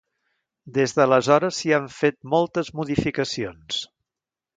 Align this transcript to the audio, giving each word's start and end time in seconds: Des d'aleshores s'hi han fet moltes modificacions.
Des 0.77 0.95
d'aleshores 0.99 1.59
s'hi 1.59 1.73
han 1.77 1.85
fet 1.97 2.17
moltes 2.35 2.73
modificacions. 2.79 3.83